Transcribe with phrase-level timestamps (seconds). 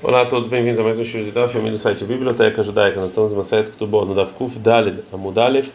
[0.00, 3.00] Olá a todos, bem-vindos a mais um show de Daf, do site Biblioteca Judaica.
[3.00, 5.72] Nós estamos no site Ktubot, no Daf Kuf Daled, Amudalef,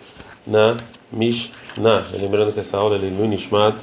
[0.48, 0.78] na
[1.12, 2.08] Mishnah.
[2.18, 3.76] Lembrando que essa aula é no Nishmat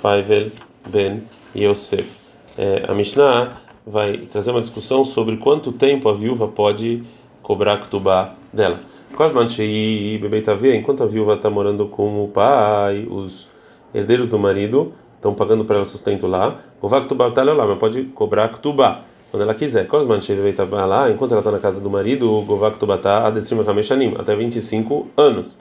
[0.00, 0.52] Faivel
[0.88, 1.24] Ben
[1.56, 2.08] Yosef.
[2.56, 7.02] É, a Mishnah vai trazer uma discussão sobre quanto tempo a viúva pode
[7.42, 8.78] cobrar Ktubá dela.
[9.16, 13.50] Cosman Shei Bebeitavia, enquanto a viúva está morando com o pai, os
[13.92, 18.48] herdeiros do marido estão pagando para ela sustento lá, Vaktubá está lá, mas pode cobrar
[18.50, 19.86] Ktubá quando ela quiser.
[19.86, 20.36] Cosman Shei
[20.68, 25.08] lá, enquanto ela está na casa do marido, o Govak Tubatá Adesima Kameshanim, até 25
[25.16, 25.58] anos.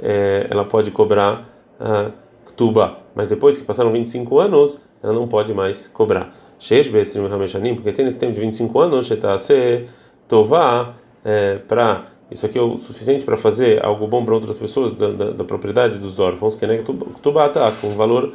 [0.00, 2.10] É, ela pode cobrar a
[2.46, 6.34] Ktuba, mas depois que passaram 25 anos, ela não pode mais cobrar.
[6.58, 9.86] Sheish Besrim Kameshanim, porque tem nesse tempo de 25 anos, Shetase
[10.28, 14.92] Tová, é, para isso aqui é o suficiente para fazer algo bom para outras pessoas
[14.92, 18.34] da, da, da propriedade dos órfãos, que é Ktuba tá com o valor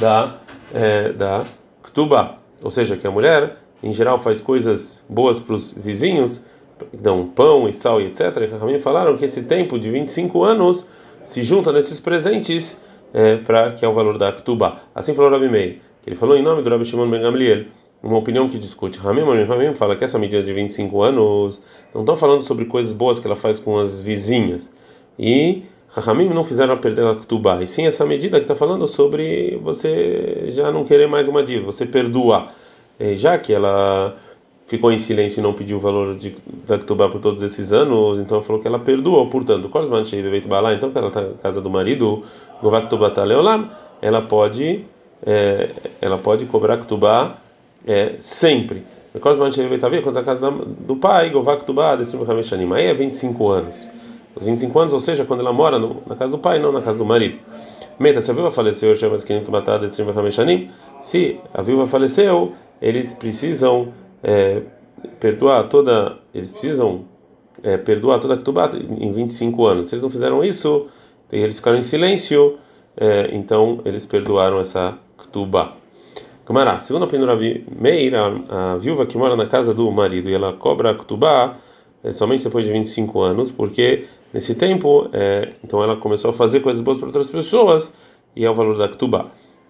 [0.00, 0.38] da
[0.74, 1.44] é, da
[1.84, 6.44] Ktuba, ou seja, que a mulher em geral faz coisas boas para os vizinhos,
[6.92, 8.20] dão pão e sal e etc.
[8.42, 10.86] E Rahamim falaram que esse tempo de 25 anos
[11.24, 12.80] se junta nesses presentes
[13.12, 14.80] é, para que é o valor da Ktuba.
[14.94, 17.64] Assim falou Rabi Meir, que ele falou em nome do Rabi Shimon Ben Gamliel,
[18.02, 18.98] uma opinião que discute.
[18.98, 23.18] Ramim, Ramim fala que essa medida de 25 anos não estão falando sobre coisas boas
[23.18, 24.72] que ela faz com as vizinhas.
[25.18, 29.58] E Rahamim não fizeram perder a Ktuba, e sim essa medida que está falando sobre
[29.62, 32.54] você já não querer mais uma dívida, você perdoar.
[32.98, 34.16] É, já que ela
[34.66, 38.18] ficou em silêncio e não pediu o valor de, da Ketubá por todos esses anos,
[38.18, 39.68] então falou que ela perdoou, portanto,
[40.74, 42.24] então que ela está na casa do marido,
[43.24, 43.70] Leolam,
[44.02, 44.84] ela pode
[45.24, 47.36] é, ela pode cobrar Ketubá
[47.86, 48.84] é, sempre.
[50.02, 51.30] Quando a casa do pai,
[52.74, 53.88] aí é 25 anos.
[54.34, 56.82] Os 25 anos, ou seja, quando ela mora no, na casa do pai, não na
[56.82, 57.38] casa do marido.
[57.98, 58.94] Meta, se a viúva faleceu,
[61.00, 63.92] se a viúva faleceu, eles precisam
[64.22, 64.62] é,
[65.20, 67.04] perdoar toda, eles precisam
[67.62, 69.88] é, perdoar toda a Ketubá em 25 anos.
[69.88, 70.86] Se eles não fizeram isso,
[71.30, 72.58] eles ficaram em silêncio,
[72.96, 75.74] é, então eles perdoaram essa Ketubá.
[76.44, 77.36] Camará, segundo a opinião
[77.80, 81.56] Meira, a viúva que mora na casa do marido e ela cobra a Ketubá
[82.04, 86.60] é, somente depois de 25 anos, porque nesse tempo, é, então ela começou a fazer
[86.60, 87.92] coisas boas para outras pessoas
[88.34, 89.26] e é o valor da Ketubá.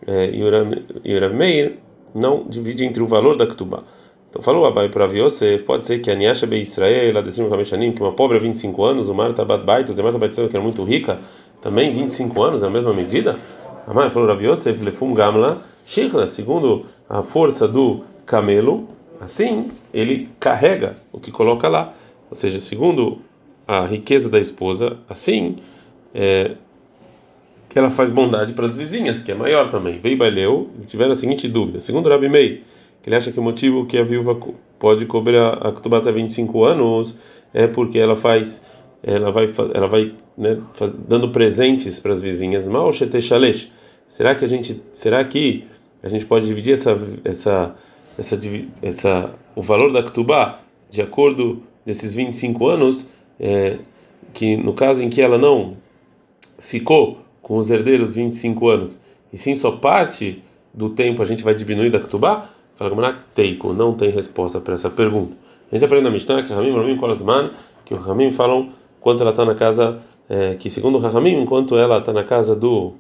[0.07, 1.79] É, e o Meir
[2.17, 3.83] não divide entre o valor da Ketubá.
[4.31, 7.93] Então falou Abai para Yosef, pode ser que a Niasha Be Israel, ela decimos Kameshanim,
[7.93, 10.83] que uma pobre 25 anos, o Marta Bat Baitos, e Marta Bat que era muito
[10.83, 11.21] rica,
[11.63, 13.39] também 25 anos, é a mesma medida?
[13.87, 18.89] A mãe falou Rav Yosef, Lefum Gamla, Sheikhla, segundo a força do camelo,
[19.21, 21.95] assim ele carrega o que coloca lá.
[22.31, 23.19] Ou seja, segundo
[23.67, 25.57] a riqueza da esposa, assim
[26.15, 26.57] é,
[27.77, 29.99] que ela faz bondade para as vizinhas, que é maior também.
[29.99, 31.79] Veio Baileu tiveram a seguinte dúvida.
[31.79, 32.63] Segundo Rabi Mei,
[33.03, 34.35] que ele acha que o motivo que a viúva
[34.79, 37.19] pode cobrar a Ketubá até 25 anos
[37.53, 38.65] é porque ela faz,
[39.03, 40.59] ela vai, ela vai né,
[41.07, 42.67] dando presentes para as vizinhas.
[42.67, 42.91] Mal
[44.09, 45.67] Será que a gente, será que
[46.03, 47.75] a gente pode dividir essa, essa,
[48.17, 48.41] essa,
[48.81, 53.07] essa o valor da Ketubá de acordo desses 25 anos,
[53.39, 53.77] é,
[54.33, 55.77] que no caso em que ela não
[56.59, 59.01] ficou com os herdeiros 25 anos,
[59.33, 60.43] e sim só parte
[60.75, 62.51] do tempo a gente vai diminuir da Ketubá?
[62.75, 65.37] Fala Gamara, Teiko, não tem resposta para essa pergunta.
[65.71, 67.51] A gente aprende na Mishnah que Ramim, Ramim, Kolasman,
[67.85, 71.77] que o Ramim falam quando ela está na casa, é, que segundo o Ramim, enquanto
[71.77, 72.95] ela está na casa do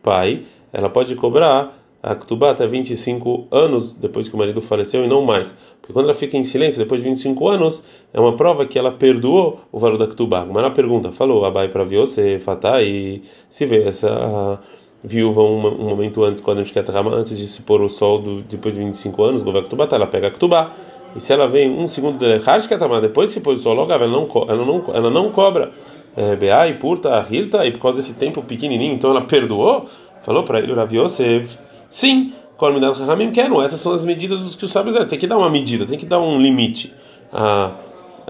[0.00, 5.08] pai, ela pode cobrar a Ketubá até 25 anos depois que o marido faleceu e
[5.08, 5.58] não mais.
[5.80, 8.90] Porque quando ela fica em silêncio depois de 25 anos, é uma prova que ela
[8.90, 10.42] perdoou o valor da Ketubá.
[10.42, 14.58] Uma pergunta, falou, Abai para você, Fatá, e se vê essa
[15.04, 18.18] viúva um, um momento antes, quando a gente quer antes de se pôr o sol
[18.20, 20.72] do, depois de 25 anos, do Ketubá, tá, ela pega a Ketubá.
[21.14, 24.06] E se ela vem um segundo de Hashketamá, depois se pôr o sol logo, ela
[24.06, 25.70] não, ela não, ela não cobra.
[26.16, 29.86] É, Beá e Purta, Hilta, e por causa desse tempo pequenininho, então ela perdoou?
[30.22, 31.56] Falou para ele, Rav Yosef,
[31.88, 33.62] sim, Kolmidat Rahamim quero.
[33.62, 35.06] Essas são as medidas dos que os sábios eram.
[35.06, 36.92] Tem que dar uma medida, tem que dar um limite.
[37.32, 37.72] Ah,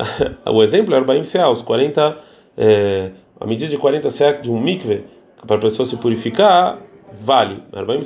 [0.46, 2.18] o exemplo é o Baim os 40,
[2.56, 3.10] é,
[3.40, 5.04] a medida de 40 sec de um mikve,
[5.46, 6.78] para a pessoa se purificar,
[7.12, 7.62] vale.
[7.72, 8.00] Arbaim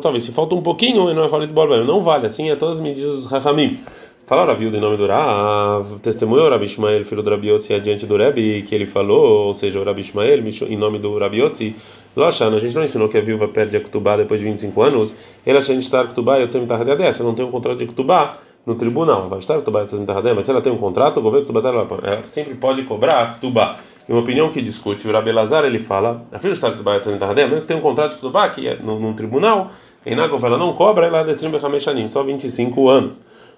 [0.00, 2.26] talvez se falta um pouquinho, não é Rolit Borba, não vale.
[2.26, 3.78] Assim é todas as medidas dos Rahamim.
[4.26, 7.72] Falaram a viúva em nome do Rav, testemunhou o Rabi Ishmael, filho do Rabi Yossi,
[7.72, 11.38] adiante do Rebbe, que ele falou, ou seja, o Rabi Ishmael, em nome do Rabi
[11.38, 11.74] Yossi,
[12.14, 15.14] Loshana, a gente não ensinou que a viúva perde a Kutubá depois de 25 anos,
[15.46, 18.36] ele achou de estar Kutubá e eu não tem um contrato de Kutubá
[18.68, 21.66] no tribunal, vai estar Kutubá e mas se ela tem um contrato, o governo Kutubá
[21.70, 23.78] ela sempre pode cobrar Kutubá.
[24.06, 27.46] Em uma opinião que discute, o Rabi Lazar ele fala, a filha está Kutubá e
[27.46, 29.70] mas tem um contrato de Kutubá que é no tribunal,
[30.04, 31.58] em Nagov ela não cobra, ela é decide
[32.10, 33.12] só 25 anos.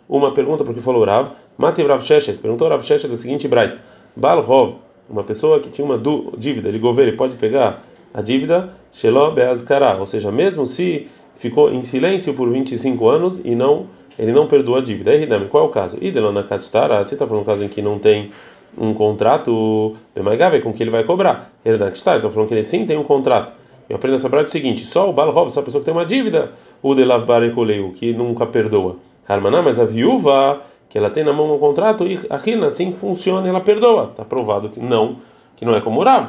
[0.08, 3.78] uma pergunta porque falou Rav, Mati Rav Sheshet, perguntou Rav Sheshet da seguinte braita:
[4.14, 4.76] Balhov,
[5.08, 6.00] uma pessoa que tinha uma
[6.38, 7.82] dívida, ele governa, ele pode pegar
[8.14, 13.56] a dívida Shelo Beazkara, ou seja, mesmo se ficou em silêncio por 25 anos e
[13.56, 15.12] não ele não perdoa a dívida.
[15.12, 15.96] Aí, qual é o caso?
[15.98, 18.30] Idelana Katstara, você está falando um caso em que não tem
[18.76, 21.50] um contrato Bemaigabe com que ele vai cobrar.
[21.64, 23.52] Ele está falando que ele sim tem um contrato.
[23.88, 26.04] Eu aprendo essa prática o seguinte: só o Balhov, só a pessoa que tem uma
[26.04, 26.52] dívida,
[26.82, 28.96] o Delav Barekoleu, que nunca perdoa.
[29.26, 32.92] Harmaná, mas a viúva, que ela tem na mão um contrato, e a Rina, assim
[32.92, 34.10] funciona, ela perdoa.
[34.10, 35.16] Está provado que não,
[35.56, 36.28] que não é como Rav.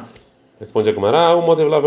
[0.58, 1.84] Responde a Kumara, o Motev Lav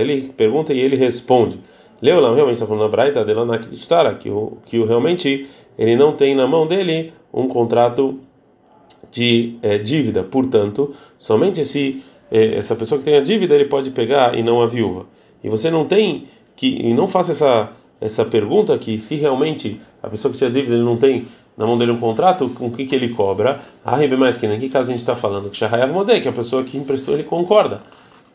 [0.00, 1.60] Ele pergunta e ele responde.
[2.02, 5.48] Leolam realmente está falando na Braita dela na que o que o realmente
[5.78, 8.20] ele não tem na mão dele um contrato
[9.10, 13.90] de é, dívida, portanto, somente se é, essa pessoa que tem a dívida ele pode
[13.90, 15.06] pegar e não a viúva.
[15.42, 16.26] E você não tem
[16.56, 20.74] que e não faça essa essa pergunta que se realmente a pessoa que tinha dívida
[20.74, 21.26] ele não tem
[21.56, 23.60] na mão dele um contrato, com o que que ele cobra?
[23.84, 25.56] Ah, mais que em que caso a gente está falando que
[26.20, 27.80] que a pessoa que emprestou ele concorda.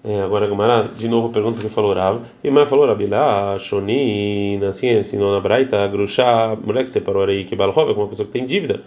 [0.02, 2.22] É, agora Gumara, de novo pergunta que falou Rav.
[2.42, 7.56] E mais falou Rabilá, Shonin, assim ensinou na Braita, Grushá, mulher que separou aí que
[7.56, 8.82] Balhov, com uma pessoa que tem dívida,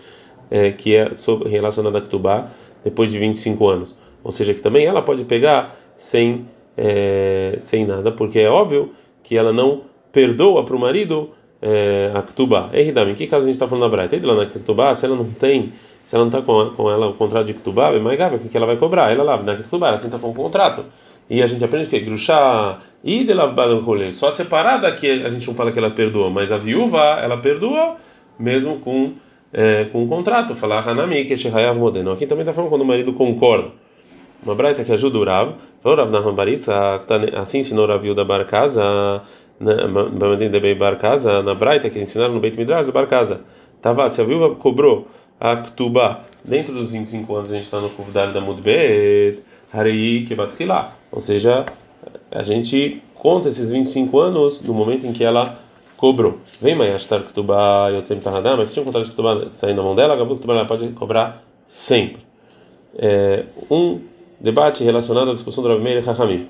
[0.50, 2.49] é, que é sobre, relacionada a Ktubá,
[2.82, 3.97] depois de 25 anos.
[4.25, 8.93] Ou seja, que também ela pode pegar sem, é, sem nada, porque é óbvio
[9.23, 11.31] que ela não perdoa para o marido
[11.62, 12.70] é, a Ktubá.
[12.73, 14.19] Eridam, em que caso a gente está falando na Braita?
[14.26, 15.73] Lá na Ktubá, se ela não tem,
[16.03, 18.38] se ela não está com, com ela o contrato de Ktubá, é mais grave, o
[18.41, 19.12] que ela vai cobrar?
[19.12, 20.85] Ela lá, na Ktubá, ela está com o contrato.
[21.31, 25.55] E a gente aprende que Grushá e de só a separada que a gente não
[25.55, 27.97] fala que ela perdoa, mas a viúva, ela perdoa
[28.38, 29.12] mesmo com
[29.53, 30.55] é, com um contrato.
[30.55, 32.12] Falar Hanami que Shehayav Modeno.
[32.12, 33.70] Aqui também está falando quando o marido concorda.
[34.43, 35.55] Uma braita que ajuda o Rav.
[35.82, 36.75] Falou Rav Nahman Baritza,
[37.37, 38.25] assim ensinou a viúva da
[40.99, 43.41] Casa, na Braita, que ensinaram no Beit Midrash do Bar Casa.
[43.81, 45.09] Tava, se a viúva cobrou
[45.41, 49.43] a Ktubá dentro dos 25 anos, a gente está no Kuvdar da Mudbet,
[49.73, 50.93] Harei Kebatkilá.
[51.11, 51.64] Ou seja,
[52.31, 55.59] a gente conta esses 25 anos no momento em que ela
[55.97, 56.38] cobrou.
[56.61, 59.94] Vem Mayashtar Ktubá e Yotzem Tahadá, mas se tinha um de Ktubá saindo da mão
[59.94, 62.23] dela, a Ktubá ela pode cobrar sempre.
[62.99, 64.00] É, um
[64.41, 66.49] debate relacionado à discussão do Rav Meir e Hachamim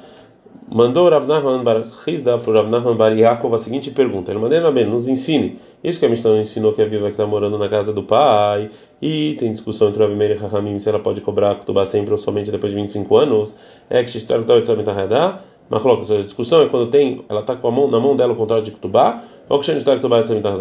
[0.68, 4.72] mandou Rav Nachman Bar Chizda para Rav Nachman Bar Yaakov a seguinte pergunta: Ele mandou
[4.72, 5.58] bem, nos ensine.
[5.82, 8.70] Isso que a Mishnah ensinou que a viúva que está morando na casa do pai
[9.00, 12.18] e tem discussão entre Rav Meir e Rahamim se ela pode cobrar Kutubá sempre ou
[12.18, 13.56] somente depois de 25 anos.
[13.90, 17.70] É que se história está mas a discussão é quando tem, ela está com a
[17.70, 19.72] mão na mão dela o contrato de Kutubá ou que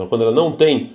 [0.09, 0.91] quando ela não tem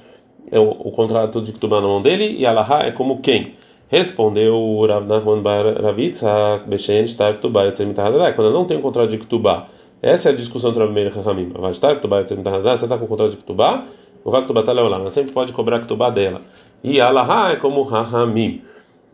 [0.51, 3.55] é, o, o contrato de Kutubá na mão dele e Allah é como quem?
[3.89, 8.33] Respondeu Rav Nachman Bar Ravitzak Beshen Shtar Ktubá Yotzer Mitahadadá.
[8.33, 9.69] Quando não tem um contrato de Ktubá,
[10.03, 11.53] essa é a discussão entre Rav Meir e Chachamim.
[11.57, 13.85] Vai Shtar Ktubá Yotzer Mitahadadá, você está com o contrato de Ktubá?
[14.25, 14.99] Ou vai Ktubá Taleolá?
[14.99, 16.43] Ela sempre pode cobrar Ktubá dela.
[16.83, 18.61] E Alahá é como Chachamim.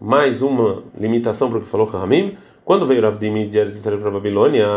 [0.01, 2.39] Mais uma limitação para o que falou Chachamim.
[2.65, 4.69] Quando veio Rav Dimi de Eretz para a Babilônia,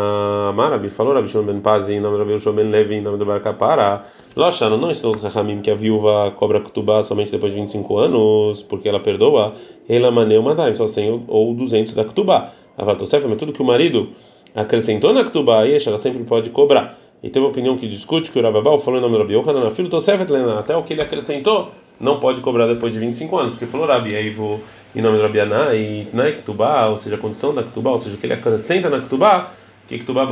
[0.55, 3.19] Marabi falou Rabi Shimon ben Pazi, em nome de Rabi Shimon ben Levi, em nome
[3.19, 4.01] do Barcapara,
[4.35, 8.63] Loshano, não ensinou os Rahamim que a viúva cobra Kutubá somente depois de 25 anos,
[8.63, 9.53] porque ela perdoa,
[9.87, 12.53] ela maneu matar, só 100 ou 200 da Kutubá.
[12.75, 14.09] Avatosef, mas tudo que o marido
[14.55, 16.97] acrescentou na Kutubá, ela sempre pode cobrar.
[17.21, 19.69] E tem uma opinião que discute que o Rababal falou em nome do Rabi Yohanan,
[19.75, 20.27] filho Tosefet,
[20.57, 24.15] até o que ele acrescentou, não pode cobrar depois de 25 anos, porque falou Rabi,
[24.15, 24.59] aí vou
[24.95, 28.15] em nome do Rabianá e na Ktubá, ou seja, a condição da Ktubá, ou seja,
[28.17, 29.51] que ele acrescenta na Ktubá,
[29.87, 30.27] que Ktubá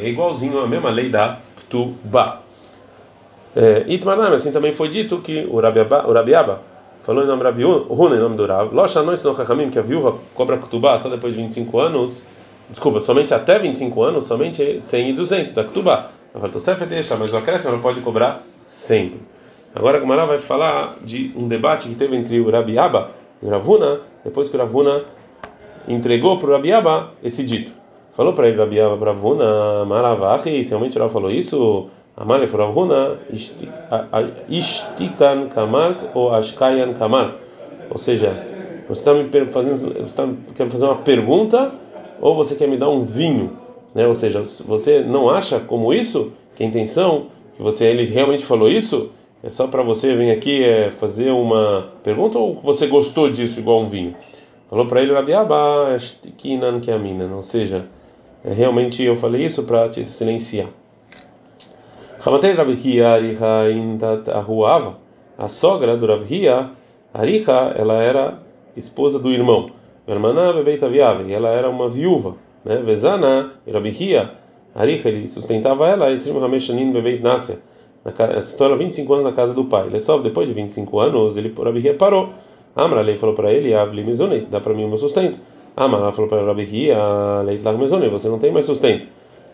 [0.00, 2.40] é igualzinho à mesma lei da Ktubá.
[3.56, 6.60] É, Itmanam, assim também foi dito que o Rabiaba, o Rabiaba
[7.04, 9.82] falou em nome do Rabi Runa, em nome do Rav, Locha não ensinou que a
[9.82, 12.22] viúva cobra Ktubá só depois de 25 anos,
[12.68, 16.10] desculpa, somente até 25 anos, somente 100 e 200 da Ktubá.
[16.34, 19.20] A Vatosef deixa, mas o acréscimo ela pode cobrar sempre.
[19.72, 23.12] Agora a Gumara vai falar de um debate que teve entre o Rabiaba
[23.48, 25.04] Ravuna, depois que Ravuna
[25.86, 27.72] entregou para o Rabiaba esse dito.
[28.14, 33.18] Falou para ele, Rabiaba, para Ravuna, Maravachi, se realmente Rav falou isso, Amale para Ravuna,
[34.48, 37.34] Ishtikan Kamart ou Ashkayan Kamart.
[37.90, 38.30] Ou seja,
[38.88, 41.72] você está me fazendo, você está quer fazer uma pergunta
[42.20, 43.58] ou você quer me dar um vinho,
[43.94, 44.06] né?
[44.06, 48.70] Ou seja, você não acha como isso que a intenção que você ele realmente falou
[48.70, 49.10] isso?
[49.44, 53.82] É só para você vir aqui é, fazer uma pergunta ou você gostou disso igual
[53.82, 54.16] um vinho?
[54.70, 55.98] Falou para ele Rabiaba,
[56.38, 57.84] Kinan Kiamina, ou seja,
[58.42, 60.68] é, realmente eu falei isso para te silenciar.
[62.24, 64.96] Hamatei Rabihia Ariha Indat Ahuava,
[65.36, 66.70] a sogra do Rabihia,
[67.12, 68.38] Ariha, ela era
[68.74, 69.66] esposa do irmão.
[70.06, 72.36] Vermaná Bebeita Viave, ela era uma viúva.
[72.64, 72.78] Né?
[72.78, 74.30] Vezana, Rabihia,
[74.74, 77.58] Ariha, ele sustentava ela, Esrim Hameshanin Bebeit Nasser
[78.04, 79.86] essa história 25 anos na casa do pai.
[79.86, 82.30] Ele só depois de 25 anos, ele Abihia parou.
[82.76, 85.38] Amra Lei falou para ele, Avli Mizone, dá para mim o meu sustento.
[85.76, 86.96] Amra falou para Abihia,
[87.44, 89.06] Leit Lag Mizone, você não tem mais sustento.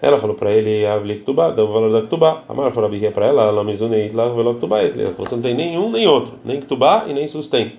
[0.02, 2.42] Ela falou para ele, Avli Ktubá, dá o valor da Ktubá.
[2.48, 4.78] Amra falou para ela, La Mizone, Leit Lag Velo Ktubá,
[5.18, 7.76] você não tem nenhum nem outro, nem Ktubá e nem sustento.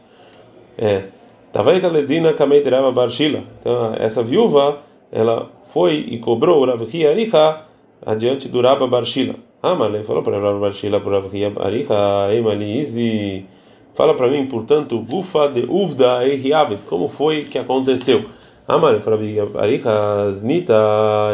[0.77, 1.05] É.
[1.51, 3.43] Tavaita Ledina Kamei Derava Barshila.
[3.59, 4.77] Então, essa viúva,
[5.11, 7.65] ela foi e cobrou o Rav Ariha
[8.05, 9.35] adiante do Rabba Barshila.
[9.63, 13.45] Amale falou para Rabba Barshila, para Rav Ariha, Emalizi.
[13.93, 18.25] Fala para mim, portanto, Gufa de Uvda Ehiavet, como foi que aconteceu?
[18.67, 19.19] Amale falou
[19.51, 20.73] para Ariha, Znita,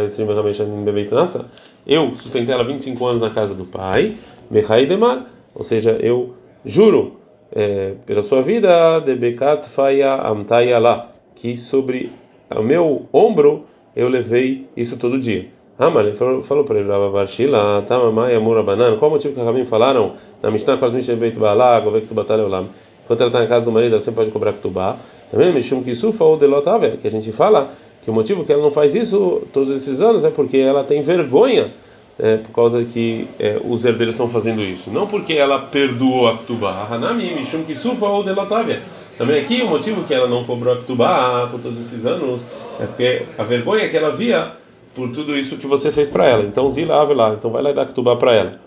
[0.03, 1.49] Esrimechameshanim Bebeit Nasa.
[1.85, 4.17] Eu sustentei ela 25 anos na casa do pai,
[4.51, 6.33] Mechai Demar, ou seja, eu
[6.65, 7.21] juro
[7.55, 12.11] é, pela sua vida, de Bekat Faya Amtaya lá, que sobre
[12.53, 13.65] o meu ombro
[13.95, 15.55] eu levei isso todo dia.
[15.79, 19.65] Ele falou, falou para ele, Rabba Barshila, Tamamai Amura Banan, qual o motivo que Rabim
[19.65, 22.69] falaram na Mishnah Kos Mishnah Beit Balá, Govek Tubatal Olam?
[23.05, 24.97] Enquanto ela está na casa do marido, ela sempre pode cobrar Ktubá.
[25.29, 28.71] Também Mishum Kisufa ou Delotave, que a gente fala que o motivo que ela não
[28.71, 31.71] faz isso todos esses anos é porque ela tem vergonha
[32.17, 34.89] é, por causa que é, os herdeiros estão fazendo isso.
[34.89, 38.81] Não porque ela perdoou a Ktubá, Hanami, Mishum Kisufa ou Delotavia.
[39.15, 42.41] Também aqui o motivo que ela não cobrou a Ktubá por todos esses anos
[42.79, 44.53] é porque a vergonha que ela via
[44.97, 46.43] por tudo isso que você fez para ela.
[46.43, 48.59] Então Zila lá, então vai lá dar Ktubá para ela.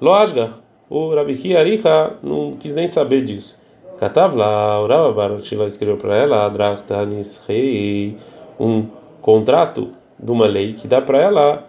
[0.00, 0.54] Lógica,
[0.88, 3.58] o Rabi Ariha não quis nem saber disso.
[4.00, 8.16] Katav lá, o Rabba Barashila escreveu para ela, Adrachtanis Rei,
[8.58, 8.86] um
[9.20, 11.68] contrato de uma lei que dá para ela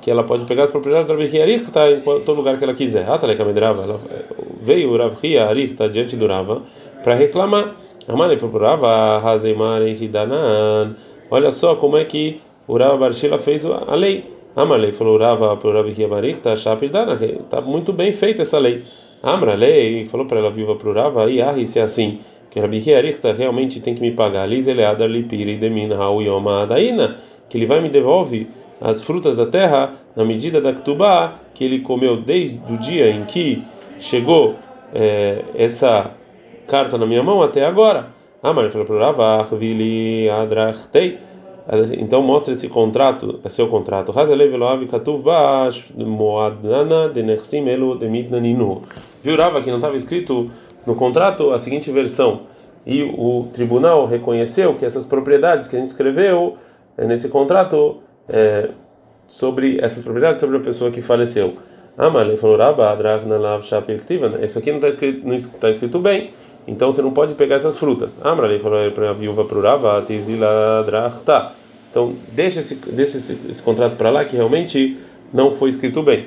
[0.00, 2.74] que ela pode pegar as propriedades do Rav Arich está em todo lugar que ela
[2.74, 3.04] quiser.
[3.08, 4.00] Ah, tá ela
[4.62, 6.62] veio o Arich está diante do Rava
[7.02, 7.74] para reclamar.
[8.06, 10.94] Amale foi para Rava, Hazemare Hidanan.
[11.28, 14.24] Olha só como é que o Rava Barshila fez a lei.
[14.54, 18.82] Amale falou Rava para o Rav Arich está muito bem feita essa lei.
[19.22, 22.20] Amra lei falou para ela viva para o Rava e ah, se é assim
[22.50, 24.48] que o Rabi Arich realmente tem que me pagar.
[24.48, 27.18] Liz eleada lipiri de min hau yoma adaina
[27.48, 28.48] que ele vai me devolve
[28.80, 33.24] as frutas da terra na medida da Ktubá que ele comeu desde o dia em
[33.24, 33.62] que
[33.98, 34.54] chegou
[34.94, 36.12] é, essa
[36.66, 38.08] carta na minha mão até agora.
[38.42, 41.18] Mas falou para Ravach, Vili, Adrachtei.
[41.98, 44.12] Então mostra esse contrato, é seu contrato.
[49.22, 50.48] Viu Rava que não estava escrito
[50.86, 52.42] no contrato a seguinte versão.
[52.86, 56.56] E o tribunal reconheceu que essas propriedades que a gente escreveu
[56.96, 57.96] é, nesse contrato
[58.28, 58.70] é,
[59.26, 61.54] sobre essas propriedades sobre a pessoa que faleceu.
[62.36, 62.56] Falou
[64.44, 66.30] Isso aqui não está escrito, está escrito bem,
[66.66, 68.18] então você não pode pegar essas frutas.
[68.24, 70.04] Amale falou para a viúva para Rava,
[71.90, 74.98] Então deixa esse, deixa esse, esse contrato para lá que realmente
[75.32, 76.26] não foi escrito bem.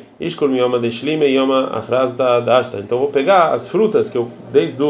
[2.80, 4.82] Então vou pegar as frutas que eu desde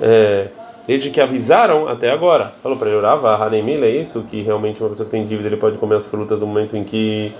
[0.00, 0.48] é,
[0.86, 2.52] desde que avisaram até agora.
[2.62, 5.56] Falou para ele, Urava, Hanemil é isso, que realmente uma pessoa que tem dívida ele
[5.56, 7.32] pode comer as frutas no momento em que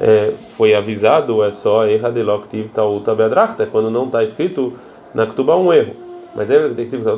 [0.00, 4.72] é, foi avisado, é só Erradeloktiv Tauta Bedrachta, quando não está escrito
[5.12, 5.94] na Ktuba um erro.
[6.34, 6.58] Mas é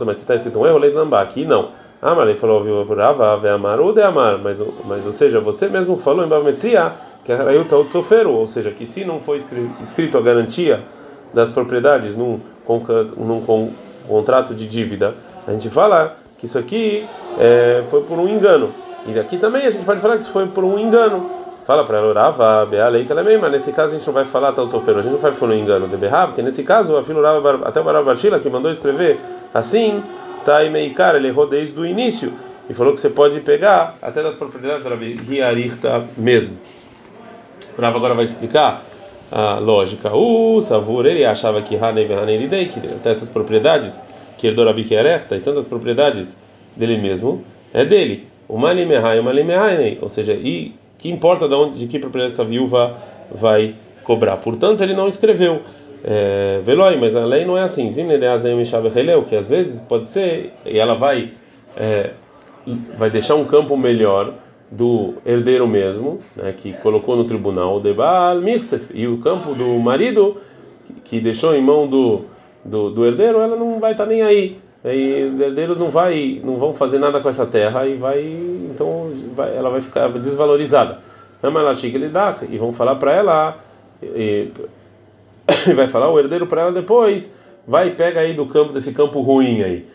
[0.05, 1.71] mas se está escrito um erro, Leit Lambá, aqui não.
[2.01, 5.41] Ah, mas ele falou, viu, Urava, Ave Amar, ou de Amar, mas, mas ou seja,
[5.41, 6.93] você mesmo falou em Bametzia
[7.25, 9.39] que a Raiu Taut Soferu, ou seja, que se não foi
[9.81, 10.85] escrito a garantia
[11.35, 12.39] das propriedades num,
[13.17, 13.73] num
[14.07, 15.15] contrato de dívida,
[15.47, 17.05] a gente fala que isso aqui
[17.39, 18.71] é, foi por um engano.
[19.07, 21.29] E aqui também a gente pode falar que isso foi por um engano.
[21.67, 23.49] Fala para ela, orava, lei que ela é mesma.
[23.49, 24.97] Nesse caso a gente não vai falar tal sofrer.
[24.99, 27.19] A gente não vai por um engano de berrar, porque nesse caso a filha
[27.65, 29.19] até o Barav Barshila que mandou escrever
[29.53, 30.01] assim,
[30.45, 32.33] tá e meikar, ele errou desde o início.
[32.71, 36.57] E falou que você pode pegar até das propriedades da Riarikta mesmo.
[37.77, 38.85] O Rav agora vai explicar
[39.31, 40.15] a lógica.
[40.15, 44.01] O Savur, ele achava que Hanei Hanei que até essas propriedades
[44.39, 46.37] que herdou Rabi Kierechta e tantas propriedades
[46.77, 47.45] dele mesmo,
[47.75, 48.29] é dele.
[48.49, 52.45] O Malimehai, o Malimehai, ou seja, e que importa de, onde, de que propriedade essa
[52.45, 52.97] viúva
[53.31, 53.75] vai
[54.05, 54.37] cobrar.
[54.39, 55.61] Portanto, ele não escreveu.
[56.05, 57.91] É, Veloi, mas a lei não é assim.
[59.25, 61.33] Que às vezes pode ser, e ela vai,
[61.77, 62.11] é,
[62.97, 64.35] vai deixar um campo melhor
[64.71, 69.79] do herdeiro mesmo, né, que colocou no tribunal o Debal Mirsef, e o campo do
[69.79, 70.39] marido
[71.05, 72.25] que deixou em mão do
[72.67, 74.59] do, do herdeiro, ela não vai estar tá nem aí.
[74.87, 79.11] E os herdeiros não vai, não vão fazer nada com essa terra e vai, então
[79.35, 81.01] vai, ela vai ficar desvalorizada.
[81.43, 83.59] ele dá e vão falar para ela
[84.01, 84.51] e,
[85.69, 87.35] e vai falar o herdeiro para ela depois,
[87.67, 89.89] vai pega aí do campo desse campo ruim aí.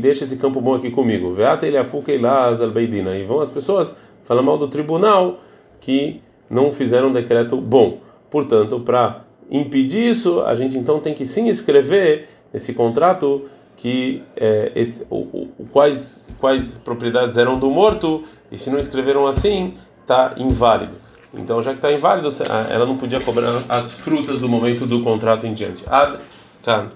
[0.00, 1.34] Deixa esse campo bom aqui comigo.
[1.36, 5.40] E vão as pessoas falar mal do tribunal
[5.80, 7.98] que não fizeram um decreto bom.
[8.30, 13.42] Portanto, para impedir isso, a gente então tem que sim escrever nesse contrato
[13.76, 15.16] que é, esse, o,
[15.58, 20.92] o, quais quais propriedades eram do morto e se não escreveram assim está inválido.
[21.34, 22.28] Então já que está inválido,
[22.70, 25.84] ela não podia cobrar as frutas do momento do contrato em diante.
[25.88, 26.18] Ad,
[26.62, 26.90] can.